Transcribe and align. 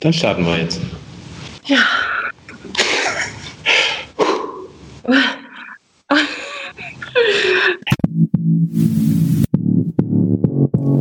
Dann 0.00 0.12
starten 0.12 0.44
wir 0.44 0.58
jetzt. 0.58 0.78
Ja. 1.64 1.78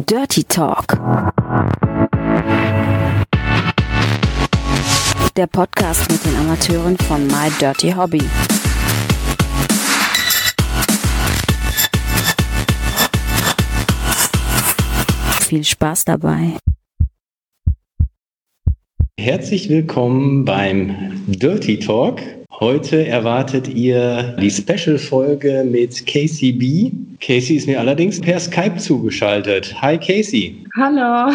Dirty 0.10 0.46
Talk. 0.46 0.86
Der 5.36 5.48
Podcast 5.48 6.10
mit 6.10 6.24
den 6.26 6.38
Amateuren 6.38 6.98
von 6.98 7.28
My 7.28 7.52
Dirty 7.60 7.92
Hobby. 7.92 8.24
Viel 15.42 15.66
Spaß 15.66 16.06
dabei. 16.06 16.58
Herzlich 19.18 19.70
willkommen 19.70 20.44
beim 20.44 20.94
Dirty 21.28 21.80
Talk. 21.80 22.22
Heute 22.60 23.08
erwartet 23.08 23.68
ihr 23.70 24.36
die 24.42 24.52
Special-Folge 24.52 25.66
mit 25.70 26.06
Casey 26.06 26.52
B. 26.52 26.92
Casey 27.22 27.56
ist 27.56 27.66
mir 27.66 27.80
allerdings 27.80 28.20
per 28.20 28.40
Skype 28.40 28.76
zugeschaltet. 28.76 29.74
Hi 29.82 29.98
Casey. 29.98 30.66
Hallo. 30.78 31.34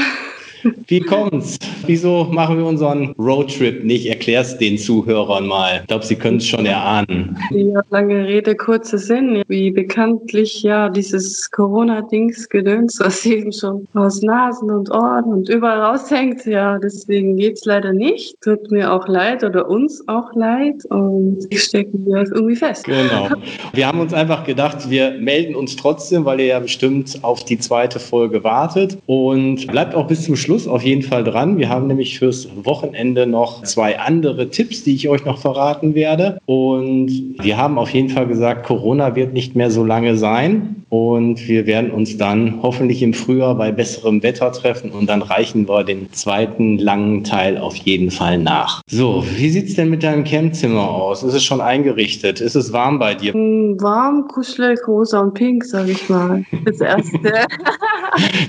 Wie 0.87 1.01
kommt's? 1.01 1.59
Wieso 1.87 2.25
machen 2.25 2.59
wir 2.59 2.67
unseren 2.67 3.15
Roadtrip 3.19 3.85
nicht? 3.85 4.07
Erklär's 4.07 4.59
den 4.59 4.79
Zuhörern 4.79 5.47
mal. 5.47 5.81
Ich 5.81 5.87
glaube, 5.89 6.05
sie 6.05 6.17
können 6.17 6.39
es 6.39 6.47
schon 6.47 6.67
erahnen. 6.67 7.37
Ja, 7.51 7.81
lange 7.91 8.27
Rede, 8.27 8.55
kurzer 8.55 8.99
Sinn. 8.99 9.43
Wie 9.49 9.71
bekanntlich 9.71 10.63
ja 10.63 10.89
dieses 10.89 11.51
Corona-Dings 11.51 12.49
gedöns, 12.49 12.99
was 13.01 13.25
eben 13.41 13.53
schon 13.53 13.87
aus 13.95 14.23
Nasen 14.23 14.71
und 14.71 14.91
Ohren 14.91 15.25
und 15.25 15.49
überall 15.49 15.81
raushängt. 15.81 16.45
Ja, 16.47 16.79
deswegen 16.79 17.37
geht's 17.37 17.65
leider 17.65 17.93
nicht. 17.93 18.35
Tut 18.41 18.71
mir 18.71 18.93
auch 18.93 19.09
leid 19.09 19.43
oder 19.45 19.69
uns 19.69 20.07
auch 20.09 20.35
leid 20.35 20.85
und 20.91 21.47
stecken 21.55 22.07
wir 22.07 22.25
irgendwie 22.35 22.57
fest. 22.57 22.85
Genau. 22.85 23.29
Wir 23.73 23.87
haben 23.87 24.01
uns 24.01 24.13
einfach 24.13 24.45
gedacht, 24.45 24.91
wir 24.91 25.13
melden 25.13 25.55
uns 25.55 25.77
trotzdem, 25.77 26.25
weil 26.25 26.41
ihr 26.41 26.47
ja 26.47 26.61
bestimmt 26.61 27.19
auf 27.23 27.45
die 27.45 27.59
zweite 27.59 27.99
Folge 27.99 28.45
wartet 28.45 28.99
und 29.07 29.67
bleibt 29.69 29.95
auch 29.95 30.07
bis 30.07 30.25
zum 30.25 30.37
Schluss 30.37 30.50
Schluss 30.51 30.67
auf 30.67 30.83
jeden 30.83 31.03
Fall 31.03 31.23
dran. 31.23 31.59
Wir 31.59 31.69
haben 31.69 31.87
nämlich 31.87 32.19
fürs 32.19 32.49
Wochenende 32.65 33.25
noch 33.25 33.63
zwei 33.63 34.01
andere 34.01 34.51
Tipps, 34.51 34.83
die 34.83 34.97
ich 34.97 35.09
euch 35.09 35.25
noch 35.25 35.39
verraten 35.39 35.95
werde. 35.95 36.41
Und 36.45 37.37
wir 37.41 37.57
haben 37.57 37.79
auf 37.79 37.91
jeden 37.91 38.09
Fall 38.09 38.27
gesagt, 38.27 38.67
Corona 38.67 39.15
wird 39.15 39.33
nicht 39.33 39.55
mehr 39.55 39.71
so 39.71 39.85
lange 39.85 40.17
sein. 40.17 40.85
Und 40.89 41.47
wir 41.47 41.69
werden 41.69 41.93
uns 41.93 42.17
dann 42.17 42.59
hoffentlich 42.65 43.01
im 43.01 43.15
Frühjahr 43.15 43.55
bei 43.55 43.71
besserem 43.71 44.25
Wetter 44.25 44.51
treffen 44.51 44.91
und 44.91 45.09
dann 45.09 45.23
reichen 45.23 45.69
wir 45.69 45.85
den 45.85 46.13
zweiten 46.13 46.79
langen 46.79 47.23
Teil 47.23 47.57
auf 47.57 47.77
jeden 47.77 48.11
Fall 48.11 48.39
nach. 48.39 48.83
So, 48.91 49.25
wie 49.37 49.51
sieht 49.51 49.69
es 49.69 49.77
denn 49.77 49.89
mit 49.89 50.03
deinem 50.03 50.25
Campzimmer 50.25 50.91
aus? 50.91 51.23
Ist 51.23 51.35
es 51.35 51.45
schon 51.45 51.61
eingerichtet? 51.61 52.41
Ist 52.41 52.57
es 52.57 52.73
warm 52.73 52.99
bei 52.99 53.15
dir? 53.15 53.33
Warm, 53.35 54.27
kuschelig, 54.27 54.81
rosa 54.89 55.21
und 55.21 55.35
pink, 55.35 55.65
sage 55.65 55.93
ich 55.93 56.09
mal. 56.09 56.45
Das 56.65 56.81
erste. 56.81 57.21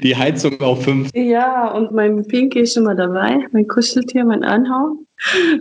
Die 0.03 0.15
Heizung 0.15 0.59
auf 0.61 0.83
fünf. 0.83 1.09
Ja, 1.13 1.71
und 1.71 1.91
mein 1.91 2.25
Pinky 2.27 2.61
ist 2.61 2.77
mal 2.79 2.95
dabei, 2.95 3.45
mein 3.51 3.67
Kuscheltier, 3.67 4.25
mein 4.25 4.43
Anhau. 4.43 4.97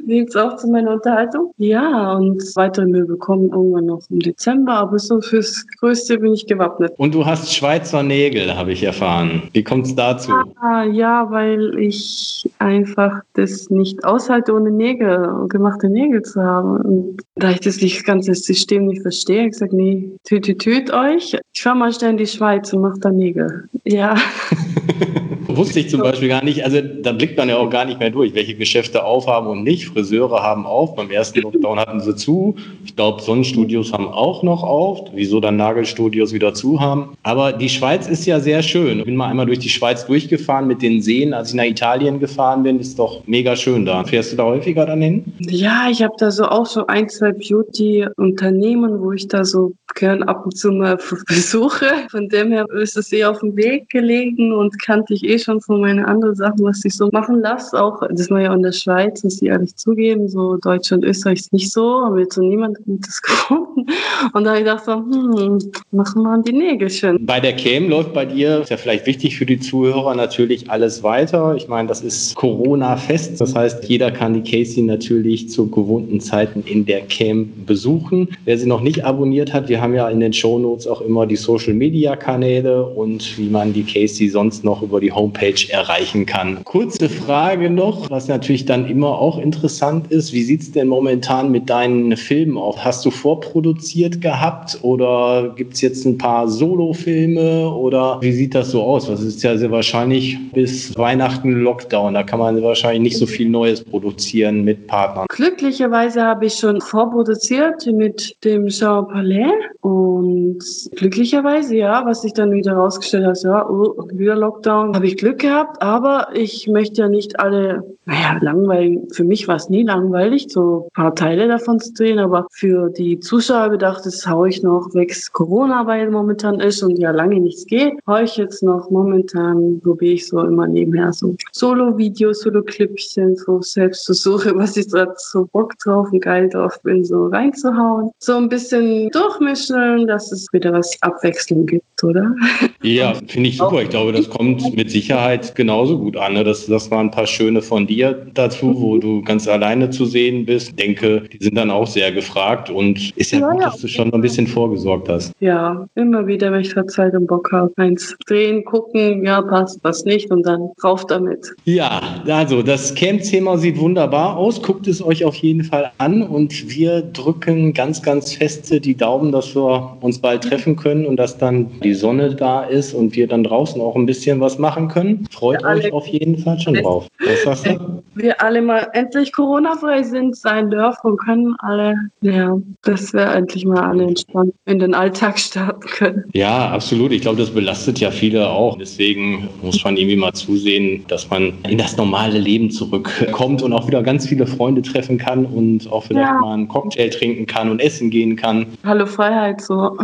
Liegt 0.06 0.36
auch 0.36 0.56
zu 0.56 0.69
meiner 0.69 0.94
Unterhaltung. 0.94 1.53
Ja, 1.58 2.14
und 2.14 2.42
weitere 2.55 2.86
Möbel 2.86 3.16
kommen 3.16 3.50
irgendwann 3.50 3.86
noch 3.86 4.03
im 4.11 4.20
Dezember, 4.20 4.75
aber 4.75 4.98
so 4.98 5.20
fürs 5.20 5.66
Größte 5.78 6.19
bin 6.19 6.33
ich 6.33 6.47
gewappnet. 6.47 6.92
Und 6.97 7.14
du 7.14 7.27
hast 7.27 7.53
Schweizer 7.55 8.03
Nägel, 8.03 8.56
habe 8.56 8.72
ich 8.72 8.83
erfahren. 8.83 9.42
Wie 9.53 9.62
kommt 9.62 9.86
es 9.86 9.94
dazu? 9.94 10.33
Ah, 10.61 10.84
ja, 10.84 11.31
weil 11.31 11.78
ich 11.78 12.48
einfach 12.58 13.20
das 13.34 13.70
nicht 13.70 14.05
aushalte, 14.05 14.55
ohne 14.55 14.70
Nägel, 14.70 15.47
gemachte 15.48 15.88
Nägel 15.88 16.22
zu 16.22 16.42
haben. 16.42 16.81
Und 16.81 17.22
da 17.36 17.50
ich 17.50 17.61
das, 17.61 17.78
ganze 18.05 18.34
System 18.34 18.86
nicht 18.86 19.03
verstehe, 19.03 19.44
ich 19.44 19.53
gesagt, 19.53 19.72
nee, 19.72 20.11
tüt, 20.25 20.44
tüt, 20.44 20.58
tüt 20.61 20.92
euch. 20.92 21.37
Ich 21.53 21.62
fahre 21.62 21.76
mal 21.76 21.93
schnell 21.93 22.12
in 22.12 22.16
die 22.16 22.26
Schweiz 22.26 22.72
und 22.72 22.81
mache 22.81 22.99
da 23.00 23.10
Nägel. 23.10 23.69
Ja. 23.84 24.15
Wusste 25.49 25.81
ich 25.81 25.91
zum 25.91 26.01
Beispiel 26.01 26.28
gar 26.28 26.45
nicht. 26.45 26.65
Also 26.65 26.81
da 26.81 27.12
blickt 27.12 27.37
man 27.37 27.49
ja 27.49 27.56
auch 27.56 27.71
gar 27.71 27.84
nicht 27.84 27.99
mehr 27.99 28.11
durch, 28.11 28.34
welche 28.34 28.55
Geschäfte 28.55 29.05
aufhaben 29.05 29.49
und 29.49 29.62
nicht. 29.62 29.87
Friseure 29.89 30.43
haben 30.43 30.67
auf. 30.67 30.95
Beim 30.95 31.11
ersten 31.11 31.41
Lockdown 31.41 31.78
hatten 31.78 32.01
sie 32.01 32.15
zu. 32.15 32.56
Ich 32.84 32.97
glaube, 32.97 33.23
Sonnenstudios 33.23 33.93
haben 33.93 34.09
auch 34.09 34.43
noch 34.43 34.62
auf. 34.62 35.11
Wieso 35.15 35.41
dann 35.41 35.56
Nagelstudios 35.56 36.33
wieder 36.33 36.55
zu 36.55 36.81
haben. 36.81 37.17
Aber 37.23 37.53
die 37.53 37.69
Schweiz 37.69 38.09
ist 38.09 38.27
ja 38.27 38.41
sehr 38.41 38.62
schön. 38.62 39.00
Ich 39.00 39.05
bin 39.05 39.17
mal 39.17 39.29
einmal 39.29 39.47
durch 39.47 39.59
die 39.59 39.69
Schweiz 39.69 40.06
durchgefahren 40.06 40.67
mit 40.67 40.83
den 40.83 41.03
Seen. 41.03 41.34
Als 41.34 41.50
ich 41.50 41.55
nach 41.55 41.65
Italien 41.65 42.21
gefahren 42.21 42.62
bin, 42.62 42.81
ist 42.81 42.99
doch 42.99 43.23
mega 43.27 43.56
schön 43.56 43.84
da. 43.84 44.05
Fährst 44.05 44.33
du 44.33 44.37
da 44.37 44.45
häufiger 44.45 44.87
dann 44.87 45.03
hin? 45.03 45.25
Ja, 45.41 45.89
ich 45.91 46.03
habe 46.03 46.15
da 46.19 46.31
so 46.31 46.45
auch 46.45 46.67
so 46.67 46.87
ein, 46.87 47.09
zwei 47.09 47.33
Beauty-Unternehmen, 47.33 49.00
wo 49.00 49.12
ich 49.12 49.29
da 49.29 49.45
so 49.45 49.73
gern 49.95 50.23
ab 50.23 50.45
und 50.45 50.56
zu 50.56 50.71
mal 50.71 50.99
besuche. 51.27 51.87
Von 52.11 52.29
dem 52.29 52.53
her 52.53 52.67
ist 52.81 52.97
es 52.97 53.12
eh 53.12 53.25
auf 53.25 53.41
dem 53.41 53.56
Weg 53.56 53.89
gelegen 53.89 54.53
und 54.53 54.81
kannte 54.83 55.15
ich 55.15 55.25
eh 55.25 55.39
schon 55.43 55.61
von 55.61 55.81
meinen 55.81 56.05
anderen 56.05 56.34
Sachen, 56.34 56.65
was 56.65 56.84
ich 56.84 56.95
so 56.95 57.09
machen 57.12 57.41
lasse. 57.41 57.81
Auch, 57.83 58.03
das 58.11 58.31
war 58.31 58.41
ja 58.41 58.55
in 58.55 58.62
der 58.62 58.73
Schweiz, 58.73 59.23
muss 59.25 59.41
ich 59.41 59.49
ehrlich 59.49 59.77
zugeben, 59.77 60.28
so 60.28 60.56
Deutschland, 60.56 61.05
Österreich 61.05 61.41
ist 61.41 61.53
nicht 61.53 61.73
so, 61.73 62.03
haben 62.05 62.19
jetzt 62.19 62.34
so 62.34 62.43
niemand 62.43 62.78
Gutes 62.84 63.21
gefunden. 63.23 63.87
Und 64.33 64.45
da 64.45 64.50
habe 64.50 64.59
ich 64.59 64.65
gedacht 64.65 64.84
so, 64.84 64.93
hm, 64.93 65.59
machen 65.91 66.23
wir 66.23 66.43
die 66.43 66.53
Nägel 66.53 66.91
schön. 66.91 67.25
Bei 67.25 67.41
der 67.41 67.55
Cam 67.56 67.89
läuft 67.89 68.12
bei 68.12 68.25
dir, 68.25 68.61
ist 68.61 68.71
ja 68.71 68.77
vielleicht 68.77 69.06
wichtig 69.06 69.37
für 69.37 69.47
die 69.47 69.59
Zuhörer, 69.59 70.15
natürlich 70.15 70.71
alles 70.71 71.03
weiter. 71.03 71.55
Ich 71.56 71.69
meine, 71.69 71.89
das 71.89 72.03
ist 72.03 72.34
Corona-fest. 72.34 73.41
Das 73.41 73.55
heißt, 73.55 73.84
jeder 73.84 74.11
kann 74.11 74.34
die 74.34 74.43
Casey 74.43 74.83
natürlich 74.83 75.50
zu 75.50 75.69
gewohnten 75.69 76.21
Zeiten 76.21 76.62
in 76.67 76.87
der 76.87 77.03
Cam 77.03 77.53
besuchen. 77.67 78.29
Wer 78.45 78.59
sie 78.59 78.67
noch 78.67 78.81
nicht 78.81 79.05
abonniert 79.05 79.53
hat, 79.53 79.69
wir 79.69 79.81
haben 79.81 79.95
ja 79.95 80.09
in 80.09 80.21
den 80.21 80.33
Shownotes 80.33 80.87
auch 80.87 81.00
immer 81.00 81.27
die 81.27 81.37
Social-Media-Kanäle 81.37 82.84
und 82.84 83.39
wie 83.39 83.49
man 83.49 83.73
die 83.73 83.84
Casey 83.84 84.29
sonst 84.29 84.65
noch 84.65 84.83
über 84.83 85.00
die 85.00 85.12
Homepage 85.20 85.70
erreichen 85.70 86.25
kann. 86.26 86.64
Kurze 86.64 87.08
Frage 87.08 87.70
noch, 87.70 88.10
was 88.10 88.28
natürlich 88.28 88.64
dann 88.64 88.88
immer 88.88 89.19
auch 89.19 89.38
interessant 89.38 90.10
ist. 90.10 90.32
Wie 90.32 90.42
sieht 90.42 90.62
es 90.62 90.72
denn 90.72 90.88
momentan 90.88 91.50
mit 91.50 91.69
deinen 91.69 92.16
Filmen 92.16 92.56
aus? 92.56 92.76
Hast 92.82 93.04
du 93.04 93.10
vorproduziert 93.10 94.20
gehabt 94.20 94.78
oder 94.82 95.53
gibt 95.56 95.75
es 95.75 95.81
jetzt 95.82 96.06
ein 96.06 96.16
paar 96.16 96.48
Solo-Filme 96.48 97.70
oder 97.70 98.19
wie 98.20 98.32
sieht 98.32 98.54
das 98.54 98.70
so 98.70 98.82
aus? 98.82 99.06
Das 99.06 99.22
ist 99.22 99.42
ja 99.42 99.56
sehr 99.56 99.70
wahrscheinlich 99.70 100.38
bis 100.53 100.97
Weihnachten 100.97 101.52
Lockdown. 101.52 102.14
Da 102.14 102.22
kann 102.22 102.38
man 102.38 102.62
wahrscheinlich 102.62 103.12
nicht 103.12 103.19
so 103.19 103.26
viel 103.26 103.48
Neues 103.48 103.84
produzieren 103.84 104.64
mit 104.64 104.87
Partnern. 104.87 105.26
Glücklicherweise 105.28 106.22
habe 106.22 106.47
ich 106.47 106.54
schon 106.54 106.81
vorproduziert 106.81 107.87
mit 107.92 108.37
dem 108.44 108.69
Jean 108.69 109.06
Palais 109.06 109.52
und 109.81 110.58
glücklicherweise, 110.97 111.76
ja, 111.76 112.02
was 112.04 112.22
sich 112.22 112.32
dann 112.32 112.52
wieder 112.52 112.75
rausgestellt 112.75 113.26
hat, 113.26 113.42
ja, 113.42 113.69
oh, 113.69 113.94
wieder 114.12 114.37
Lockdown, 114.37 114.94
habe 114.94 115.06
ich 115.06 115.09
Glück 115.16 115.38
gehabt, 115.38 115.82
aber 115.82 116.28
ich 116.34 116.69
möchte 116.69 117.03
ja 117.03 117.09
nicht 117.09 117.41
alle, 117.41 117.84
naja, 118.04 118.38
langweilig, 118.41 119.00
für 119.12 119.25
mich 119.25 119.48
war 119.48 119.56
es 119.56 119.69
nie 119.69 119.82
langweilig, 119.82 120.47
so 120.48 120.87
ein 120.87 121.03
paar 121.03 121.15
Teile 121.15 121.48
davon 121.48 121.81
zu 121.81 121.93
drehen, 121.93 122.19
aber 122.19 122.47
für 122.53 122.91
die 122.91 123.20
Zuschauer 123.20 123.70
gedacht, 123.70 124.04
das 124.04 124.26
haue 124.26 124.49
ich 124.49 124.62
noch 124.62 124.94
weg 124.94 125.10
Corona, 125.32 125.87
weil 125.87 126.10
momentan 126.10 126.60
ist 126.60 126.82
und 126.82 126.99
ja 126.99 127.10
lange 127.10 127.41
nichts 127.41 127.66
geht, 127.66 127.94
haue 128.06 128.22
ich 128.22 128.37
jetzt 128.37 128.62
noch 128.62 128.91
momentan, 128.91 129.81
probiere 129.82 130.15
ich 130.15 130.28
so 130.28 130.41
immer 130.41 130.66
nebenher 130.66 131.12
so 131.12 131.34
Solo-Videos, 131.53 132.41
Solo-Clipchen, 132.41 133.37
so 133.37 133.60
selbst 133.62 134.04
zu 134.04 134.15
suchen, 134.15 134.56
was 134.56 134.76
ich 134.76 134.88
gerade 134.88 135.15
so 135.16 135.47
Bock 135.53 135.76
drauf 135.78 136.09
und 136.12 136.20
geil 136.20 136.49
drauf 136.49 136.81
bin, 136.82 137.04
so 137.04 137.26
reinzuhauen. 137.26 138.10
So 138.19 138.37
ein 138.37 138.49
bisschen 138.49 139.10
durchmischen 139.10 140.06
dass 140.06 140.32
es 140.32 140.53
wieder 140.53 140.72
was 140.72 140.97
Abwechslung 141.03 141.66
gibt, 141.66 141.84
oder? 142.05 142.34
Ja, 142.83 143.15
finde 143.27 143.50
ich 143.50 143.59
super. 143.59 143.83
Ich 143.83 143.91
glaube, 143.91 144.12
das 144.12 144.28
kommt 144.31 144.75
mit 144.75 144.91
Sicherheit 144.91 145.55
genauso 145.55 145.99
gut 145.99 146.16
an. 146.16 146.34
Ne? 146.34 146.44
Das, 146.44 146.66
das 146.66 146.91
waren 146.91 147.06
ein 147.06 147.11
paar 147.11 147.27
schöne 147.27 147.61
von 147.62 147.87
dir 147.87 148.27
dazu, 148.34 148.81
wo 148.81 148.94
mhm. 148.94 149.00
du 149.00 149.23
ganz 149.23 149.47
alleine 149.47 149.91
zu 149.91 150.05
sehen 150.06 150.47
bist. 150.47 150.70
Ich 150.70 150.76
denke, 150.76 151.25
die 151.32 151.44
sind 151.44 151.56
dann 151.56 151.70
auch 151.70 151.87
sehr 151.87 152.11
gefragt 152.12 152.70
und 152.70 153.17
ist 153.17 153.32
ja, 153.32 153.41
ja 153.41 153.50
gut, 153.50 153.62
dass 153.62 153.81
du 153.81 153.88
schon 153.88 154.12
ein 154.12 154.20
bisschen 154.20 154.47
vorgesorgt 154.47 155.08
hast. 155.08 155.32
Ja, 155.41 155.87
immer 155.94 156.26
wieder, 156.26 156.50
wenn 156.52 156.61
ich 156.61 156.73
gerade 156.73 156.87
Zeit 156.87 157.14
und 157.14 157.26
Bock 157.26 157.50
habe, 157.52 157.73
eins 157.76 158.17
drehen, 158.26 158.64
gucken, 158.64 159.25
ja, 159.25 159.43
passt, 159.43 159.79
was 159.82 160.05
nicht 160.05 160.31
und 160.31 160.47
dann 160.47 160.70
rauf 160.82 161.06
damit. 161.06 161.52
Ja, 161.64 162.00
also 162.26 162.62
das 162.62 162.94
Camp-Thema 162.94 163.58
sieht 163.58 163.79
wunderbar 163.79 164.37
aus. 164.37 164.62
Guckt 164.62 164.87
es 164.87 165.02
euch 165.02 165.25
auf 165.25 165.37
jeden 165.37 165.64
Fall 165.64 165.91
an 165.99 166.23
und 166.23 166.70
wir 166.70 167.02
drücken 167.02 167.75
ganz, 167.75 168.02
ganz 168.02 168.32
feste 168.32 168.81
die 168.81 168.97
Daumen, 168.97 169.32
dass 169.32 169.55
wir 169.55 169.97
uns 170.00 170.19
bald 170.19 170.44
treffen 170.44 170.76
können 170.76 171.06
und 171.06 171.17
dass 171.17 171.37
dann 171.37 171.69
die 171.82 171.89
die 171.90 171.94
Sonne 171.94 172.37
da 172.37 172.62
ist 172.62 172.94
und 172.94 173.16
wir 173.16 173.26
dann 173.26 173.42
draußen 173.42 173.81
auch 173.81 173.96
ein 173.96 174.06
bisschen 174.06 174.38
was 174.38 174.60
machen 174.60 174.87
können. 174.87 175.26
Freut 175.32 175.62
ja, 175.62 175.70
euch 175.70 175.92
auf 175.92 176.06
jeden 176.06 176.38
Fall 176.38 176.56
schon 176.60 176.75
drauf. 176.75 177.08
Was 177.19 177.42
sagst 177.42 177.66
du? 177.66 178.02
Wir 178.14 178.40
alle 178.40 178.62
mal 178.62 178.87
endlich 178.92 179.32
Corona-frei 179.32 180.04
sind, 180.04 180.37
sein 180.37 180.70
dürfen 180.70 181.10
und 181.10 181.16
können 181.16 181.56
alle, 181.58 181.96
ja, 182.20 182.56
dass 182.82 183.12
wir 183.12 183.22
endlich 183.22 183.64
mal 183.64 183.81
alle 183.81 184.04
entspannt 184.04 184.54
in 184.66 184.78
den 184.78 184.94
Alltag 184.94 185.37
starten 185.37 185.81
können. 185.81 186.25
Ja, 186.32 186.70
absolut. 186.70 187.10
Ich 187.10 187.22
glaube, 187.22 187.38
das 187.38 187.50
belastet 187.50 187.98
ja 187.98 188.12
viele 188.12 188.48
auch. 188.48 188.78
Deswegen 188.78 189.48
muss 189.62 189.82
man 189.82 189.96
irgendwie 189.96 190.16
mal 190.16 190.32
zusehen, 190.32 191.04
dass 191.08 191.28
man 191.28 191.54
in 191.69 191.78
das 191.78 191.96
normale 191.96 192.38
Leben 192.38 192.70
zurückkommt 192.70 193.62
und 193.62 193.72
auch 193.72 193.88
wieder 193.88 194.04
ganz 194.04 194.28
viele 194.28 194.46
Freunde 194.46 194.82
treffen 194.82 195.19
kann 195.19 195.44
und 195.44 195.90
auch 195.90 196.04
vielleicht 196.04 196.28
ja. 196.28 196.40
mal 196.40 196.54
einen 196.54 196.69
Cocktail 196.69 197.08
trinken 197.08 197.46
kann 197.46 197.69
und 197.69 197.81
essen 197.81 198.10
gehen 198.10 198.37
kann. 198.37 198.66
Hallo 198.84 199.06
Freiheit, 199.06 199.60
so, 199.60 199.96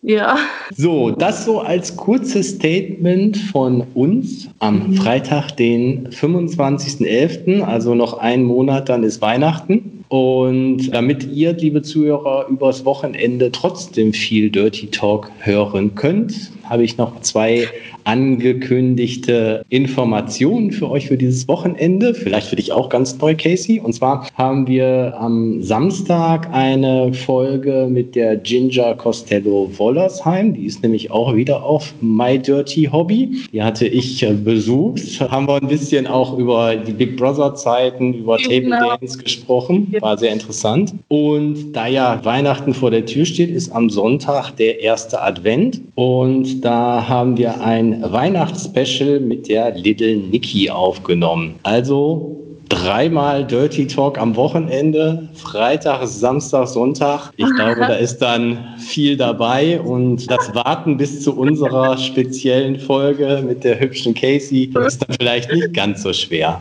ja. 0.00 0.36
So, 0.74 1.10
das 1.10 1.33
so 1.34 1.60
als 1.60 1.96
kurzes 1.96 2.50
Statement 2.50 3.36
von 3.36 3.84
uns 3.94 4.48
am. 4.60 4.94
Freitag, 4.94 5.52
den 5.56 6.08
25.11., 6.08 7.62
also 7.62 7.94
noch 7.94 8.18
einen 8.18 8.44
Monat, 8.44 8.88
dann 8.88 9.02
ist 9.02 9.20
Weihnachten. 9.20 10.04
Und 10.08 10.94
damit 10.94 11.24
ihr, 11.32 11.54
liebe 11.54 11.82
Zuhörer, 11.82 12.46
übers 12.48 12.84
Wochenende 12.84 13.50
trotzdem 13.50 14.12
viel 14.12 14.50
Dirty 14.50 14.88
Talk 14.88 15.30
hören 15.40 15.94
könnt, 15.94 16.52
habe 16.64 16.84
ich 16.84 16.98
noch 16.98 17.20
zwei 17.22 17.66
angekündigte 18.04 19.64
Informationen 19.68 20.70
für 20.70 20.90
euch 20.90 21.08
für 21.08 21.16
dieses 21.16 21.48
Wochenende. 21.48 22.14
Vielleicht 22.14 22.48
für 22.48 22.56
dich 22.56 22.72
auch 22.72 22.88
ganz 22.88 23.18
neu, 23.18 23.34
Casey. 23.34 23.80
Und 23.80 23.92
zwar 23.94 24.28
haben 24.34 24.66
wir 24.66 25.14
am 25.18 25.62
Samstag 25.62 26.48
eine 26.52 27.12
Folge 27.12 27.88
mit 27.90 28.14
der 28.14 28.36
Ginger 28.36 28.94
Costello 28.94 29.70
Wollersheim. 29.76 30.54
Die 30.54 30.66
ist 30.66 30.82
nämlich 30.82 31.10
auch 31.10 31.34
wieder 31.34 31.62
auf 31.62 31.94
My 32.00 32.38
Dirty 32.38 32.88
Hobby. 32.92 33.42
Die 33.52 33.62
hatte 33.62 33.86
ich 33.86 34.22
äh, 34.22 34.32
besucht. 34.32 35.20
Haben 35.20 35.48
wir 35.48 35.56
ein 35.56 35.68
bisschen 35.68 36.06
auch 36.06 36.38
über 36.38 36.76
die 36.76 36.92
Big 36.92 37.16
Brother 37.16 37.54
Zeiten, 37.54 38.14
über 38.14 38.38
Table 38.38 38.60
genau. 38.60 38.96
Dance 38.96 39.18
gesprochen. 39.18 39.94
War 40.00 40.18
sehr 40.18 40.32
interessant. 40.32 40.94
Und 41.08 41.72
da 41.72 41.86
ja 41.86 42.24
Weihnachten 42.24 42.74
vor 42.74 42.90
der 42.90 43.06
Tür 43.06 43.24
steht, 43.24 43.50
ist 43.50 43.70
am 43.70 43.90
Sonntag 43.90 44.52
der 44.56 44.80
erste 44.80 45.22
Advent. 45.22 45.80
Und 45.94 46.60
da 46.62 47.08
haben 47.08 47.36
wir 47.36 47.62
ein 47.62 47.93
Weihnachtsspecial 48.02 49.20
mit 49.20 49.48
der 49.48 49.74
Little 49.76 50.16
Nikki 50.16 50.70
aufgenommen. 50.70 51.56
Also 51.62 52.40
dreimal 52.68 53.46
Dirty 53.46 53.86
Talk 53.86 54.18
am 54.18 54.34
Wochenende, 54.36 55.28
Freitag, 55.34 56.06
Samstag, 56.06 56.66
Sonntag. 56.66 57.30
Ich 57.36 57.50
glaube, 57.56 57.80
da 57.80 57.94
ist 57.94 58.18
dann 58.18 58.74
viel 58.78 59.16
dabei 59.16 59.80
und 59.80 60.30
das 60.30 60.54
Warten 60.54 60.96
bis 60.96 61.22
zu 61.22 61.36
unserer 61.36 61.96
speziellen 61.98 62.78
Folge 62.78 63.42
mit 63.46 63.64
der 63.64 63.78
hübschen 63.78 64.14
Casey 64.14 64.72
ist 64.86 65.02
dann 65.02 65.16
vielleicht 65.18 65.52
nicht 65.52 65.74
ganz 65.74 66.02
so 66.02 66.12
schwer. 66.12 66.60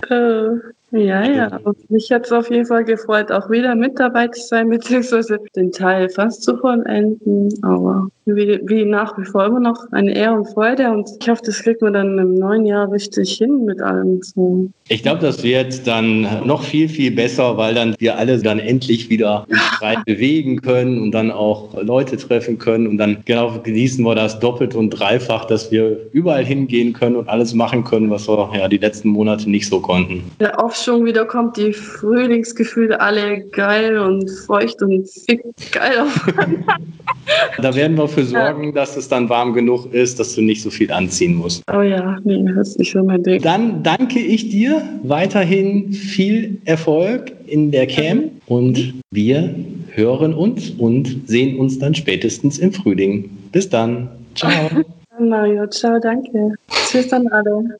Ja, 0.94 1.24
ja. 1.24 1.60
Und 1.64 1.90
mich 1.90 2.12
hat 2.12 2.28
es 2.28 2.32
auf 2.32 2.52
jeden 2.52 2.68
Fall 2.68 2.84
gefreut, 2.84 3.32
auch 3.32 3.50
wieder 3.50 3.74
mit 3.74 4.00
dabei 4.00 4.28
zu 4.28 4.42
sein, 4.42 4.70
beziehungsweise 4.70 5.40
den 5.56 5.72
Teil 5.72 6.08
fast 6.10 6.44
zu 6.44 6.56
vollenden. 6.58 7.50
Aber 7.64 8.10
wie, 8.26 8.60
wie 8.66 8.86
nach 8.86 9.18
wie 9.18 9.26
vor 9.26 9.46
immer 9.46 9.60
noch 9.60 9.92
eine 9.92 10.16
Ehre 10.16 10.36
und 10.36 10.46
Freude. 10.46 10.92
Und 10.92 11.10
ich 11.20 11.28
hoffe, 11.28 11.42
das 11.46 11.64
kriegt 11.64 11.82
man 11.82 11.94
dann 11.94 12.20
im 12.20 12.36
neuen 12.36 12.66
Jahr 12.66 12.92
richtig 12.92 13.34
hin 13.34 13.66
mit 13.66 13.82
allem. 13.82 14.22
So. 14.22 14.70
Ich 14.88 15.02
glaube, 15.02 15.22
das 15.22 15.44
wird 15.44 15.86
dann 15.88 16.22
noch 16.46 16.64
viel, 16.64 16.88
viel 16.88 17.12
besser, 17.12 17.58
weil 17.58 17.74
dann 17.74 17.96
wir 17.98 18.18
alle 18.18 18.38
dann 18.38 18.60
endlich 18.60 19.10
wieder 19.10 19.46
frei 19.80 19.96
bewegen 20.06 20.62
können 20.62 21.02
und 21.02 21.12
dann 21.12 21.32
auch 21.32 21.74
Leute 21.82 22.18
treffen 22.18 22.60
können. 22.60 22.86
Und 22.86 22.98
dann 22.98 23.18
genau 23.26 23.60
genießen 23.64 24.06
wir 24.06 24.14
das 24.14 24.40
doppelt 24.40 24.76
und 24.76 24.92
dreifach, 24.92 25.46
dass 25.46 25.72
wir 25.72 25.98
überall 26.12 26.46
hingehen 26.46 26.94
können 26.94 27.16
und 27.16 27.28
alles 27.30 27.54
machen 27.54 27.84
können, 27.84 28.12
was 28.12 28.28
wir 28.28 28.50
ja 28.56 28.68
die 28.68 28.78
letzten 28.78 29.10
Monate 29.10 29.50
nicht 29.50 29.68
so 29.68 29.80
konnten. 29.80 30.24
Ja, 30.40 30.64
oft 30.64 30.83
Wieder 30.88 31.26
kommt, 31.26 31.58
die 31.58 31.74
Frühlingsgefühle 31.74 33.00
alle 33.00 33.42
geil 33.52 33.98
und 33.98 34.30
feucht 34.30 34.82
und 34.82 35.10
fick 35.10 35.42
geil 35.72 36.00
aufeinander. 36.00 36.64
Da 37.62 37.74
werden 37.74 37.98
wir 37.98 38.08
für 38.08 38.24
sorgen, 38.24 38.66
ja. 38.66 38.72
dass 38.72 38.98
es 38.98 39.08
dann 39.08 39.30
warm 39.30 39.54
genug 39.54 39.94
ist, 39.94 40.20
dass 40.20 40.36
du 40.36 40.42
nicht 40.42 40.62
so 40.62 40.70
viel 40.70 40.92
anziehen 40.92 41.36
musst. 41.36 41.64
Oh 41.74 41.82
ja, 41.82 42.18
nee, 42.24 42.44
das 42.54 42.70
ist 42.70 42.80
nicht 42.80 42.92
so 42.92 43.02
mein 43.02 43.24
Ding. 43.24 43.42
Dann 43.42 43.82
danke 43.82 44.20
ich 44.20 44.50
dir. 44.50 44.82
Weiterhin 45.04 45.94
viel 45.94 46.58
Erfolg 46.66 47.32
in 47.48 47.72
der 47.72 47.88
Cam 47.88 48.24
und 48.48 48.94
wir 49.12 49.56
hören 49.92 50.34
uns 50.34 50.72
und 50.72 51.28
sehen 51.28 51.58
uns 51.58 51.80
dann 51.80 51.96
spätestens 51.96 52.60
im 52.60 52.74
Frühling. 52.74 53.30
Bis 53.52 53.70
dann. 53.70 54.10
Ciao. 54.36 54.52
Mario, 55.20 55.68
ciao, 55.68 56.00
danke. 56.00 56.56
Tschüss 56.90 57.14
an 57.14 57.28
alle. 57.28 57.80